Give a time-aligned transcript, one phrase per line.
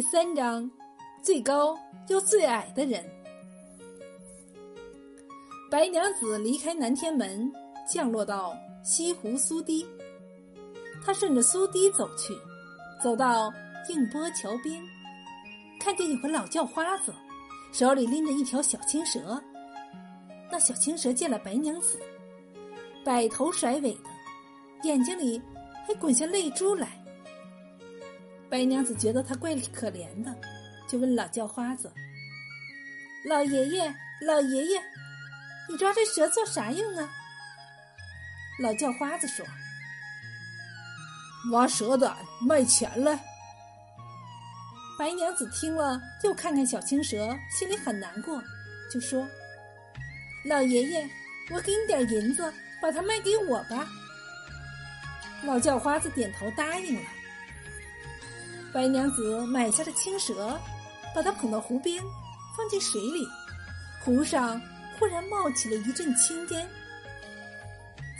[0.00, 0.70] 第三章，
[1.22, 3.04] 最高又最矮的人。
[5.70, 7.52] 白娘子离开南天门，
[7.86, 9.86] 降落到西湖苏堤。
[11.04, 12.34] 她顺着苏堤走去，
[13.04, 13.52] 走到
[13.90, 14.82] 映波桥边，
[15.78, 17.14] 看见有个老叫花子，
[17.70, 19.38] 手里拎着一条小青蛇。
[20.50, 22.00] 那小青蛇见了白娘子，
[23.04, 24.08] 摆头甩尾的，
[24.84, 25.38] 眼睛里
[25.86, 26.99] 还滚下泪珠来。
[28.50, 30.34] 白娘子觉得他怪可怜的，
[30.88, 31.92] 就问老叫花子
[33.28, 33.94] ：“老爷爷，
[34.26, 34.82] 老爷爷，
[35.68, 37.08] 你抓这蛇做啥用啊？”
[38.60, 39.46] 老叫花子说
[41.52, 42.16] ：“挖蛇胆
[42.46, 43.18] 卖钱来。”
[44.98, 48.42] 白娘子听了，又看看小青蛇，心里很难过，
[48.92, 49.24] 就说
[50.44, 51.08] ：“老爷爷，
[51.50, 53.86] 我给你点银子，把它卖给我吧。”
[55.46, 57.08] 老叫花子点头答应了。
[58.72, 60.58] 白娘子买下了青蛇，
[61.14, 62.00] 把它捧到湖边，
[62.56, 63.26] 放进水里。
[64.04, 64.60] 湖上
[64.98, 66.68] 忽然冒起了一阵青烟，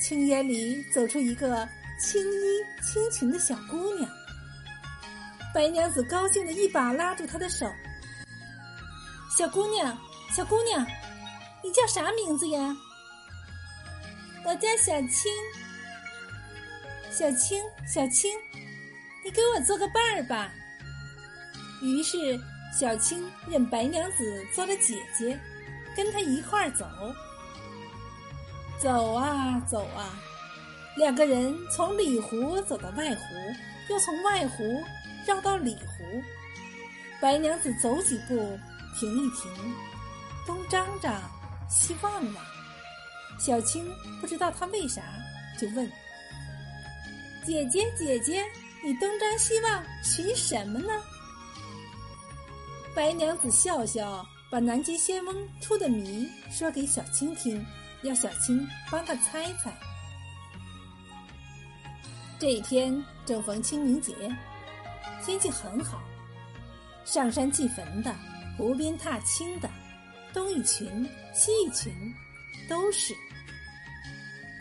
[0.00, 1.68] 青烟里走出一个
[2.00, 2.44] 青衣
[2.82, 4.10] 青裙的小姑娘。
[5.54, 7.66] 白娘子高兴的一把拉住她的手
[9.36, 9.96] ：“小姑娘，
[10.32, 10.84] 小姑娘，
[11.62, 12.76] 你叫啥名字呀
[14.44, 15.32] ？”“我叫小青。
[17.10, 18.32] ”“小青，小青。”
[19.24, 20.50] 你给我做个伴儿吧。
[21.82, 22.38] 于是
[22.78, 25.38] 小青认白娘子做了姐姐，
[25.96, 26.86] 跟她一块儿走。
[28.78, 30.18] 走啊走啊，
[30.96, 33.22] 两个人从里湖走到外湖，
[33.88, 34.82] 又从外湖
[35.26, 36.22] 绕到里湖。
[37.20, 38.58] 白娘子走几步
[38.98, 39.50] 停一停，
[40.46, 41.20] 东张张，
[41.68, 42.44] 西望望。
[43.38, 43.86] 小青
[44.20, 45.02] 不知道她为啥，
[45.58, 45.90] 就问
[47.44, 48.42] ：“姐姐，姐姐。”
[48.82, 50.88] 你东张西望寻什么呢？
[52.94, 57.64] 白娘子笑笑，把南极仙翁出的谜说给小青听，
[58.02, 59.70] 要小青帮他猜猜。
[62.38, 64.14] 这一天正逢清明节，
[65.22, 66.02] 天气很好，
[67.04, 68.16] 上山祭坟的、
[68.56, 69.68] 湖边踏青的，
[70.32, 71.92] 东一群西一群，
[72.66, 73.14] 都是。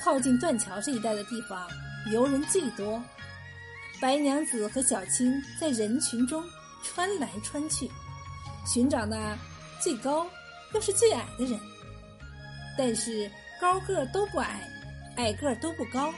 [0.00, 1.68] 靠近断桥这一带的地方，
[2.12, 3.00] 游人最多。
[4.00, 6.44] 白娘子和小青在人群中
[6.84, 7.90] 穿来穿去，
[8.64, 9.36] 寻找那
[9.80, 10.26] 最高
[10.72, 11.58] 又是最矮的人。
[12.76, 13.28] 但是
[13.60, 14.62] 高个都不矮，
[15.16, 16.14] 矮个都不高。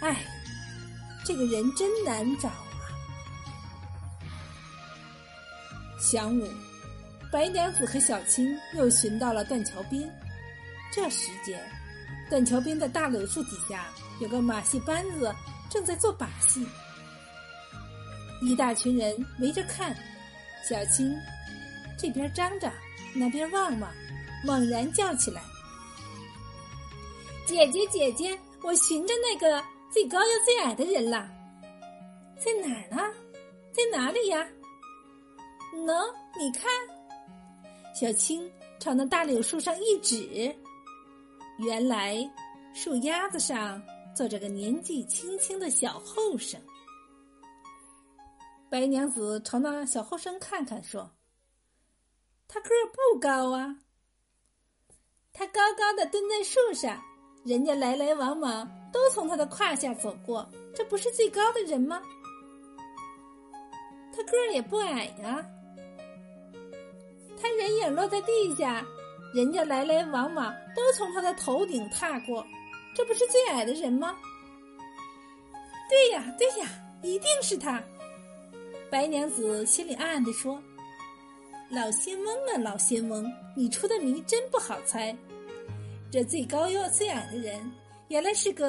[0.00, 0.24] 唉，
[1.24, 2.64] 这个人真难找啊！
[6.00, 6.48] 晌午，
[7.30, 10.12] 白娘子和小青又寻到了断桥边。
[10.92, 11.60] 这时间，
[12.28, 13.86] 断桥边的大柳树底下
[14.20, 15.32] 有个马戏班子
[15.70, 16.66] 正在做把戏。
[18.40, 19.96] 一大群人围着看，
[20.68, 21.14] 小青
[21.98, 22.72] 这边张张，
[23.14, 23.92] 那边望望，
[24.44, 25.42] 猛然叫起来
[27.44, 31.28] ：“姐姐，姐姐，我寻着那个最高又最矮的人了，
[32.38, 33.14] 在哪儿呢？
[33.72, 34.46] 在哪里呀？
[35.74, 36.04] 喏，
[36.38, 36.70] 你看。”
[37.92, 40.54] 小青朝那大柳树上一指，
[41.58, 42.16] 原来
[42.72, 43.82] 树丫子上
[44.14, 46.60] 坐着个年纪轻轻的小后生。
[48.70, 51.10] 白娘子朝那小后生看看，说
[52.46, 53.78] ：“他个儿不高啊，
[55.32, 57.02] 他高高的蹲在树上，
[57.46, 62.02] 人家来来往往都从他的胯下走过，这不是最高的人吗？
[64.14, 65.42] 他个儿也不矮呀，
[67.40, 68.84] 他人影落在地下，
[69.32, 72.46] 人家来来往往都从他的头顶踏过，
[72.94, 74.14] 这不是最矮的人吗？
[75.88, 76.68] 对呀，对呀，
[77.02, 77.82] 一定是他。”
[78.90, 80.62] 白娘子心里暗暗地说
[81.68, 85.14] ：“老仙翁啊，老仙翁，你出的谜真不好猜。
[86.10, 87.70] 这最高又最矮的人，
[88.08, 88.66] 原来是个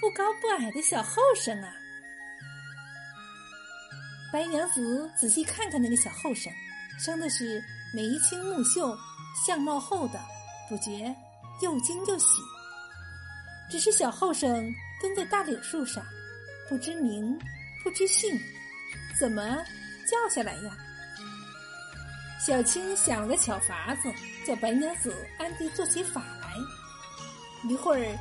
[0.00, 1.70] 不高不矮的小后生啊！”
[4.32, 6.50] 白娘子仔细看看那个小后生，
[6.98, 7.62] 生的是
[7.94, 8.96] 眉清目秀，
[9.44, 10.20] 相貌厚道，
[10.70, 11.14] 不觉
[11.60, 12.40] 又惊又喜。
[13.70, 14.72] 只是小后生
[15.02, 16.02] 蹲在大柳树上，
[16.66, 17.38] 不知名，
[17.84, 18.40] 不知姓。
[19.18, 19.42] 怎么
[20.06, 20.76] 叫下来呀？
[22.38, 24.10] 小青想了个巧法子，
[24.46, 26.54] 叫白娘子暗地做起法来。
[27.68, 28.18] 一会儿，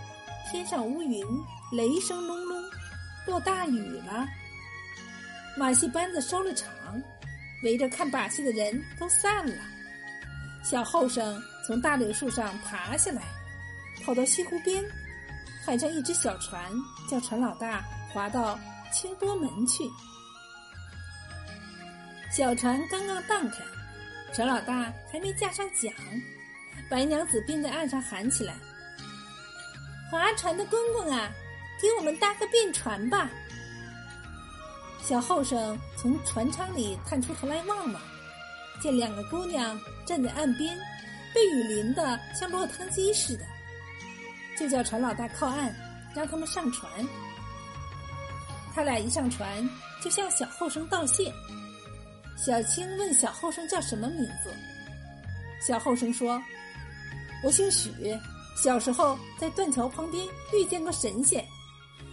[0.51, 1.25] 天上乌云，
[1.71, 2.61] 雷声隆隆，
[3.25, 4.27] 落大雨了。
[5.57, 6.69] 马戏班子收了场，
[7.63, 9.63] 围着看把戏的人都散了。
[10.63, 13.21] 小后生从大柳树上爬下来，
[14.03, 14.83] 跑到西湖边，
[15.65, 16.61] 喊上一只小船，
[17.09, 17.81] 叫船老大
[18.13, 18.59] 划到
[18.91, 19.83] 清波门去。
[22.31, 23.57] 小船刚刚荡开，
[24.33, 25.91] 船老大还没架上桨，
[26.87, 28.53] 白娘子便在岸上喊起来
[30.11, 31.31] ：“划船的公公啊，
[31.81, 33.27] 给我们搭个便船吧！”
[35.01, 38.01] 小后生从船舱里探出头来望望，
[38.79, 40.77] 见两个姑娘站在岸边，
[41.33, 43.45] 被雨淋得像落汤鸡似的，
[44.55, 45.73] 就叫船老大靠岸，
[46.13, 46.91] 让他们上船。
[48.75, 49.67] 他俩一上船，
[49.99, 51.33] 就向小后生道谢。
[52.41, 54.49] 小青问小后生叫什么名字，
[55.61, 56.41] 小后生说
[57.43, 57.91] ：“我姓许，
[58.55, 61.45] 小时候在断桥旁边遇见过神仙，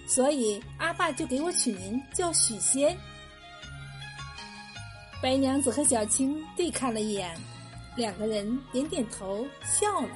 [0.08, 2.96] 所以阿爸就给我取名叫许仙。”
[5.22, 7.32] 白娘子和小青对看了一眼，
[7.96, 10.08] 两个人点点头笑了。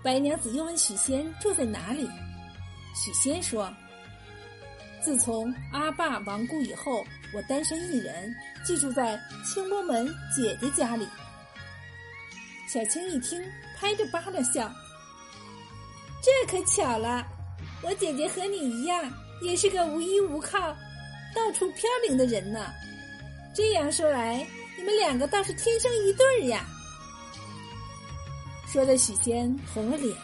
[0.00, 2.08] 白娘子又问许仙住在哪里，
[2.94, 3.68] 许仙说。
[5.02, 10.06] 自从阿爸亡故以后，我单身一人，寄住在清波门
[10.36, 11.08] 姐姐家里。
[12.68, 13.42] 小青一听，
[13.76, 14.70] 拍着巴掌笑
[16.22, 17.26] ：“这可巧了，
[17.82, 19.10] 我姐姐和你一样，
[19.42, 20.58] 也是个无依无靠、
[21.34, 22.66] 到处飘零的人呢。
[23.54, 24.46] 这样说来，
[24.76, 26.64] 你们两个倒是天生一对儿呀。”
[28.68, 30.14] 说着，许仙红了脸，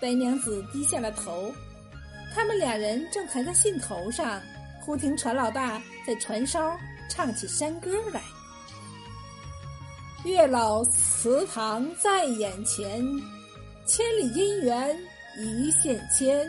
[0.00, 1.54] 白娘子低下了头。
[2.34, 4.42] 他们两人正抬在兴头上，
[4.80, 6.76] 忽听船老大在船梢
[7.08, 8.20] 唱起山歌来
[10.26, 13.00] ：“月老祠堂在眼前，
[13.86, 14.98] 千里姻缘
[15.38, 16.44] 一线牵。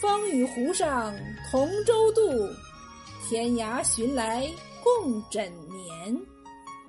[0.00, 1.14] 风雨湖上
[1.50, 2.20] 同舟渡，
[3.28, 4.50] 天涯寻来
[4.82, 6.18] 共枕眠。”